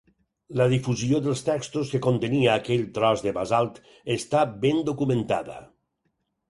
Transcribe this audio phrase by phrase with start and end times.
[0.59, 3.81] La difusió dels textos que contenia aquell tros de basalt
[4.19, 5.65] està ben documentada.